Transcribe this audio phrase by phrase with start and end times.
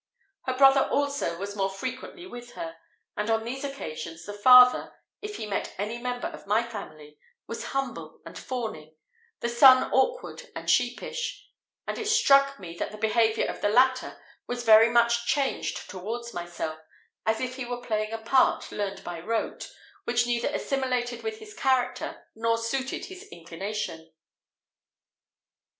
[0.45, 2.75] Her brother, also, was more frequently with her;
[3.15, 7.65] and on these occasions, the father, if he met any member of my family, was
[7.65, 8.95] humble and fawning,
[9.41, 11.47] the son awkward and sheepish;
[11.85, 16.33] and it struck me that the behaviour of the latter was very much changed towards
[16.33, 16.79] myself,
[17.27, 19.69] as if he were playing a part learned by rote,
[20.05, 24.11] which neither assimilated with his character nor suited his inclination.